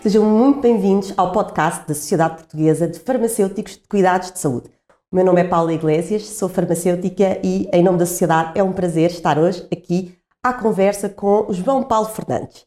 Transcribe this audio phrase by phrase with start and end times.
[0.00, 4.70] Sejam muito bem-vindos ao podcast da Sociedade Portuguesa de Farmacêuticos de Cuidados de Saúde.
[5.10, 8.72] O meu nome é Paula Iglesias, sou farmacêutica e, em nome da sociedade, é um
[8.72, 12.64] prazer estar hoje aqui à conversa com João Paulo Fernandes.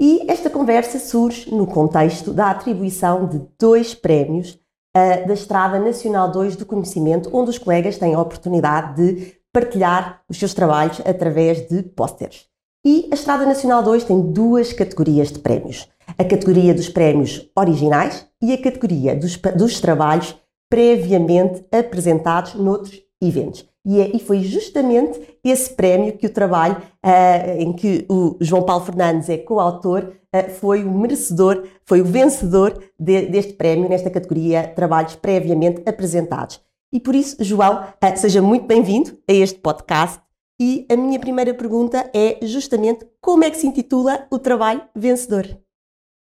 [0.00, 4.58] E esta conversa surge no contexto da atribuição de dois prémios
[4.96, 10.22] uh, da Estrada Nacional 2 do Conhecimento, onde os colegas têm a oportunidade de partilhar
[10.30, 12.48] os seus trabalhos através de pósteres.
[12.82, 15.86] E a Estrada Nacional 2 tem duas categorias de prémios.
[16.18, 20.36] A categoria dos prémios originais e a categoria dos, dos trabalhos
[20.68, 23.68] previamente apresentados noutros eventos.
[23.84, 28.62] E, é, e, foi justamente esse prémio que o trabalho uh, em que o João
[28.62, 34.10] Paulo Fernandes é coautor uh, foi o merecedor, foi o vencedor de, deste prémio nesta
[34.10, 36.60] categoria Trabalhos Previamente Apresentados.
[36.92, 40.20] E por isso, João, uh, seja muito bem-vindo a este podcast.
[40.60, 45.46] E a minha primeira pergunta é justamente como é que se intitula o trabalho vencedor?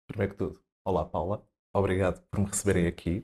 [0.10, 3.24] Primeiro que tudo, olá Paula, obrigado por me receberem aqui.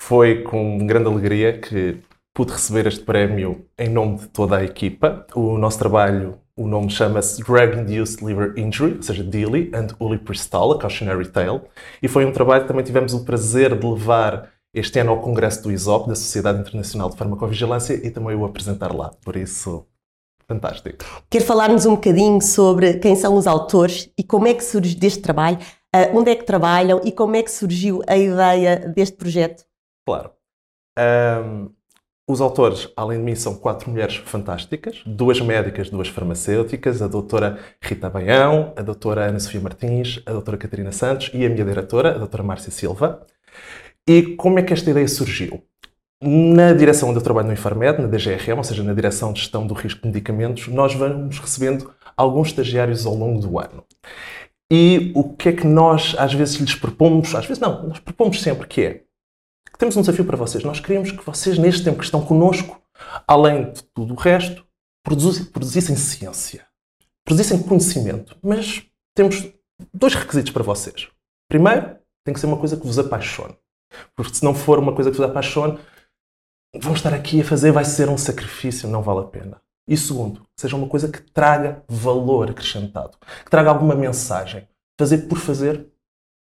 [0.00, 2.02] Foi com grande alegria que
[2.34, 5.24] pude receber este prémio em nome de toda a equipa.
[5.32, 10.78] O nosso trabalho, o nome chama-se Drug-Induced Liver Injury, ou seja, DILI and Ulipristal, a
[10.78, 11.60] Cautionary Tale.
[12.02, 15.62] E foi um trabalho que também tivemos o prazer de levar este ano ao Congresso
[15.62, 19.12] do ISOP, da Sociedade Internacional de Farmacovigilância, e também o apresentar lá.
[19.24, 19.86] Por isso,
[20.48, 21.04] fantástico.
[21.30, 25.22] Quer falar-nos um bocadinho sobre quem são os autores e como é que surge deste
[25.22, 25.58] trabalho?
[25.94, 29.64] Uh, onde é que trabalham e como é que surgiu a ideia deste projeto?
[30.06, 30.30] Claro.
[30.98, 31.70] Um,
[32.26, 37.58] os autores, além de mim, são quatro mulheres fantásticas, duas médicas, duas farmacêuticas, a doutora
[37.80, 42.14] Rita Baião, a doutora Ana Sofia Martins, a doutora Catarina Santos e a minha diretora,
[42.14, 43.26] a doutora Márcia Silva.
[44.08, 45.62] E como é que esta ideia surgiu?
[46.22, 49.66] Na direção onde eu trabalho no Infarmed, na DGRM, ou seja, na Direção de Gestão
[49.66, 53.84] do Risco de Medicamentos, nós vamos recebendo alguns estagiários ao longo do ano.
[54.72, 57.34] E o que é que nós às vezes lhes propomos?
[57.34, 59.04] Às vezes não, nós propomos sempre que é
[59.82, 60.62] temos um desafio para vocês.
[60.62, 62.80] Nós queremos que vocês, neste tempo que estão connosco,
[63.26, 64.64] além de tudo o resto,
[65.04, 66.64] produzissem ciência,
[67.24, 68.38] produzissem conhecimento.
[68.40, 69.52] Mas temos
[69.92, 71.08] dois requisitos para vocês.
[71.50, 73.56] Primeiro, tem que ser uma coisa que vos apaixone.
[74.14, 75.80] Porque se não for uma coisa que vos apaixone,
[76.80, 79.60] vão estar aqui a fazer, vai ser um sacrifício, não vale a pena.
[79.88, 84.68] E segundo, seja uma coisa que traga valor acrescentado, que traga alguma mensagem.
[84.98, 85.86] Fazer por fazer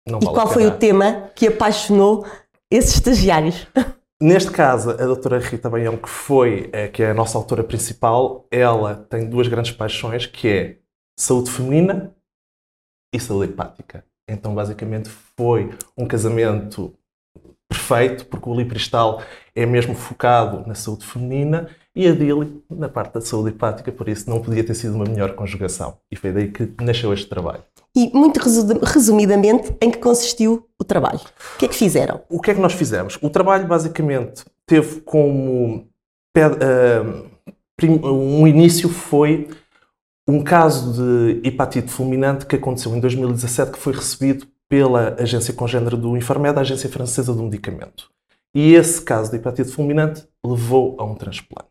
[0.07, 2.25] não e vale qual foi o tema que apaixonou
[2.69, 3.67] esses estagiários?
[4.21, 8.47] Neste caso, a doutora Rita Baião, que foi, eh, que é a nossa autora principal,
[8.49, 10.77] ela tem duas grandes paixões, que é
[11.19, 12.15] saúde feminina
[13.13, 14.05] e saúde hepática.
[14.29, 16.97] Então, basicamente, foi um casamento
[17.73, 19.21] perfeito, porque o Lipristal
[19.55, 24.07] é mesmo focado na saúde feminina e a Dili na parte da saúde hepática, por
[24.07, 25.97] isso não podia ter sido uma melhor conjugação.
[26.11, 27.63] E foi daí que nasceu este trabalho.
[27.95, 28.39] E, muito
[28.83, 31.19] resumidamente, em que consistiu o trabalho?
[31.55, 32.21] O que é que fizeram?
[32.29, 33.19] O que é que nós fizemos?
[33.21, 35.87] O trabalho, basicamente, teve como.
[36.35, 37.33] Uh,
[38.03, 39.49] um início foi
[40.27, 45.95] um caso de hepatite fulminante que aconteceu em 2017, que foi recebido pela agência congênera
[45.95, 48.09] do Infarmed, a agência francesa do medicamento.
[48.55, 51.69] E esse caso de hepatite fulminante levou a um transplante.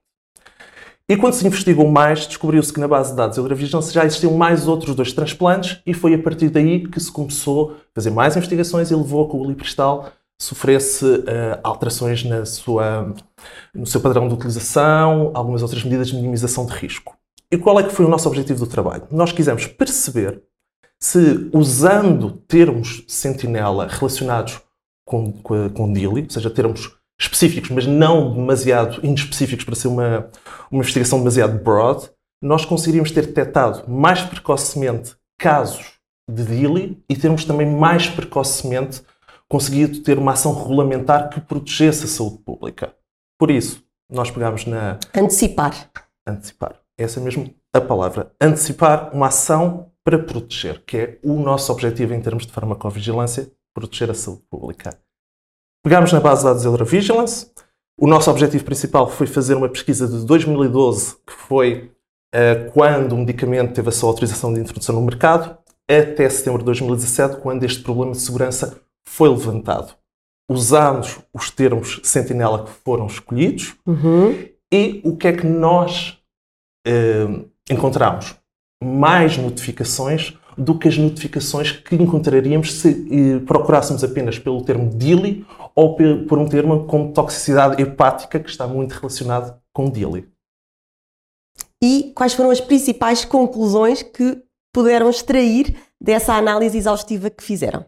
[1.08, 4.34] E quando se investigou mais, descobriu-se que na base de dados da Eurovigilância já existiam
[4.34, 8.36] mais outros dois transplantes e foi a partir daí que se começou a fazer mais
[8.36, 13.12] investigações e levou a que o Lipristal sofresse uh, alterações na sua,
[13.74, 17.16] no seu padrão de utilização, algumas outras medidas de minimização de risco.
[17.50, 19.08] E qual é que foi o nosso objetivo do trabalho?
[19.10, 20.40] Nós quisemos perceber
[21.02, 24.60] se, usando termos sentinela relacionados
[25.04, 30.30] com, com, com DILI, ou seja, termos específicos, mas não demasiado inespecíficos para ser uma,
[30.70, 32.08] uma investigação demasiado broad,
[32.40, 35.94] nós conseguiríamos ter detectado mais precocemente casos
[36.30, 39.02] de DILI e termos também mais precocemente
[39.48, 42.94] conseguido ter uma ação regulamentar que protegesse a saúde pública.
[43.40, 45.00] Por isso, nós pegámos na.
[45.12, 45.90] Antecipar.
[46.24, 46.76] Antecipar.
[46.96, 48.32] Essa é mesmo a palavra.
[48.40, 54.10] Antecipar uma ação para proteger, que é o nosso objetivo em termos de farmacovigilância, proteger
[54.10, 54.98] a saúde pública.
[55.84, 57.50] Pegámos na base de dados Eurovigilance.
[58.00, 61.92] O nosso objetivo principal foi fazer uma pesquisa de 2012, que foi
[62.34, 65.56] uh, quando o medicamento teve a sua autorização de introdução no mercado,
[65.88, 69.94] até setembro de 2017, quando este problema de segurança foi levantado.
[70.50, 74.48] Usámos os termos sentinela que foram escolhidos uhum.
[74.72, 76.18] e o que é que nós
[76.86, 78.36] uh, encontramos?
[78.82, 85.46] Mais notificações do que as notificações que encontraríamos se eh, procurássemos apenas pelo termo DILI
[85.74, 90.28] ou por um termo como toxicidade hepática, que está muito relacionado com DILI.
[91.82, 94.42] E quais foram as principais conclusões que
[94.72, 97.86] puderam extrair dessa análise exaustiva que fizeram?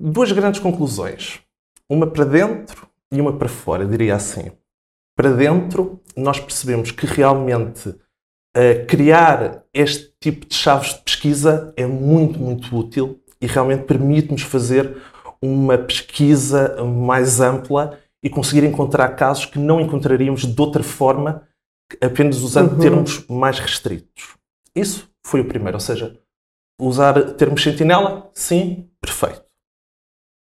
[0.00, 1.40] duas grandes conclusões.
[1.88, 4.50] Uma para dentro e uma para fora, diria assim.
[5.14, 7.94] Para dentro, nós percebemos que realmente
[8.56, 14.42] uh, criar este tipo de chaves de pesquisa é muito, muito útil e realmente permite-nos
[14.42, 14.96] fazer
[15.42, 21.48] uma pesquisa mais ampla e conseguir encontrar casos que não encontraríamos de outra forma,
[22.02, 22.78] apenas usando uhum.
[22.78, 24.36] termos mais restritos.
[24.74, 26.20] Isso foi o primeiro, ou seja,
[26.80, 29.44] usar termos sentinela, sim, perfeito.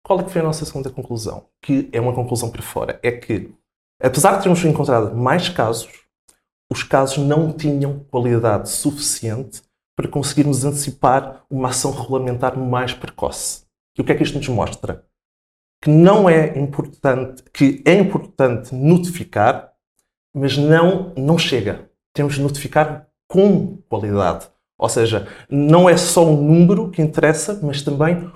[0.04, 1.48] Qual é que foi a nossa segunda conclusão?
[1.62, 3.00] Que é uma conclusão para fora.
[3.04, 3.54] É que,
[4.01, 6.06] apesar de termos encontrado mais casos,
[6.69, 9.62] os casos não tinham qualidade suficiente
[9.96, 13.64] para conseguirmos antecipar uma ação regulamentar mais precoce.
[13.98, 15.04] E o que é que isto nos mostra?
[15.81, 19.72] Que não é importante, que é importante notificar,
[20.34, 21.90] mas não, não chega.
[22.14, 24.48] Temos de notificar com qualidade.
[24.78, 28.31] Ou seja, não é só o número que interessa, mas também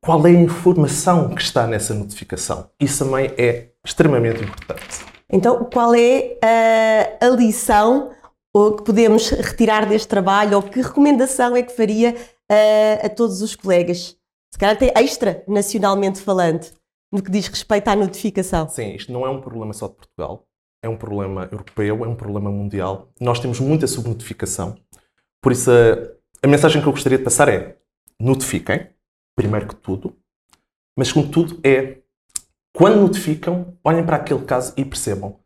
[0.00, 2.70] qual é a informação que está nessa notificação.
[2.78, 5.11] Isso também é extremamente importante.
[5.32, 8.10] Então, qual é a, a lição
[8.52, 12.14] que podemos retirar deste trabalho ou que recomendação é que faria
[12.50, 14.14] a, a todos os colegas?
[14.52, 16.70] Se calhar até extra, nacionalmente falando,
[17.10, 18.68] no que diz respeito à notificação.
[18.68, 20.46] Sim, isto não é um problema só de Portugal,
[20.82, 23.08] é um problema europeu, é um problema mundial.
[23.18, 24.76] Nós temos muita subnotificação.
[25.42, 27.78] Por isso, a, a mensagem que eu gostaria de passar é:
[28.20, 28.90] notifiquem,
[29.34, 30.14] primeiro que tudo,
[30.94, 32.01] mas segundo tudo é
[32.72, 35.38] quando notificam, olhem para aquele caso e percebam: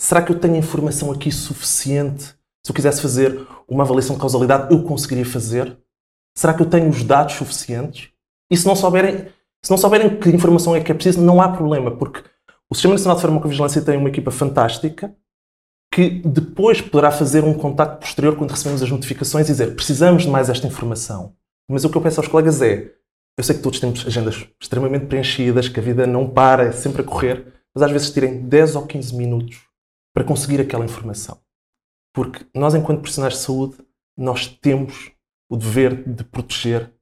[0.00, 2.34] será que eu tenho informação aqui suficiente?
[2.64, 5.78] Se eu quisesse fazer uma avaliação de causalidade, eu conseguiria fazer?
[6.36, 8.10] Será que eu tenho os dados suficientes?
[8.50, 9.28] E se não souberem,
[9.62, 12.22] se não souberem que informação é que é preciso, não há problema, porque
[12.70, 15.14] o Sistema Nacional de Farmacovigilância tem uma equipa fantástica
[15.92, 20.28] que depois poderá fazer um contacto posterior quando recebemos as notificações e dizer precisamos de
[20.28, 21.36] mais esta informação.
[21.70, 22.92] Mas o que eu peço aos colegas é
[23.36, 27.02] eu sei que todos temos agendas extremamente preenchidas, que a vida não para, é sempre
[27.02, 29.62] a correr, mas às vezes tirem 10 ou 15 minutos
[30.14, 31.38] para conseguir aquela informação.
[32.14, 33.76] Porque nós, enquanto profissionais de saúde,
[34.16, 35.10] nós temos
[35.50, 36.92] o dever de proteger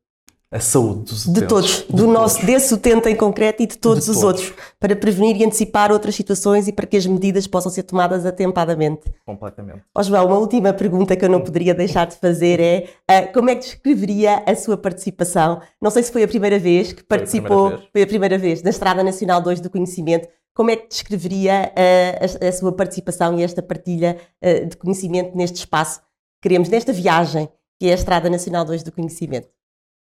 [0.53, 1.43] a saúde dos utentes.
[1.43, 2.13] De todos, de do todos.
[2.13, 4.43] nosso, desse utente em concreto e de todos de os todos.
[4.43, 8.27] outros, para prevenir e antecipar outras situações e para que as medidas possam ser tomadas
[8.27, 9.01] atempadamente.
[9.25, 9.81] Completamente.
[9.95, 13.49] Ó João, uma última pergunta que eu não poderia deixar de fazer é uh, como
[13.49, 15.63] é que descreveria a sua participação?
[15.81, 18.07] Não sei se foi a primeira vez que participou, foi a primeira vez, foi a
[18.07, 20.29] primeira vez na Estrada Nacional 2 do Conhecimento.
[20.55, 25.35] Como é que descreveria uh, a, a, sua participação e esta partilha uh, de conhecimento
[25.35, 27.49] neste espaço que queremos, nesta viagem
[27.81, 29.49] que é a Estrada Nacional 2 do Conhecimento?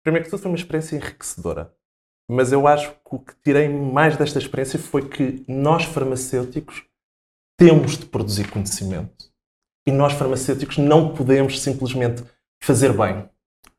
[0.02, 1.74] Primeiro que tudo foi uma experiência enriquecedora.
[2.30, 6.84] Mas eu acho que o que tirei mais desta experiência foi que nós farmacêuticos
[7.58, 9.32] temos de produzir conhecimento.
[9.86, 12.22] E nós farmacêuticos não podemos simplesmente
[12.62, 13.28] fazer bem.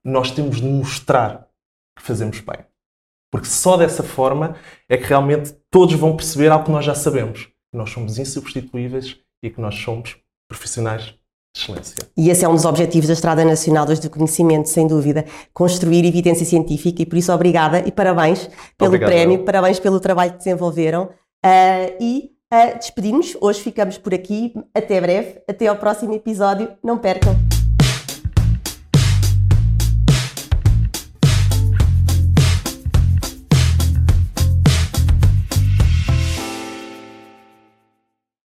[0.04, 1.48] Nós temos de mostrar
[1.95, 2.66] que fazemos bem.
[3.31, 4.56] Porque só dessa forma
[4.88, 7.45] é que realmente todos vão perceber algo que nós já sabemos.
[7.45, 10.18] Que nós somos insubstituíveis e que nós somos
[10.50, 11.19] profissionais
[11.60, 11.96] excelência.
[12.16, 16.46] E esse é um dos objetivos da Estrada Nacional do Conhecimento, sem dúvida, construir evidência
[16.46, 21.06] científica e por isso obrigada e parabéns pelo Obrigado, prémio, parabéns pelo trabalho que desenvolveram
[21.46, 23.36] uh, e uh, despedimos.
[23.42, 27.49] Hoje ficamos por aqui, até breve, até ao próximo episódio, não percam.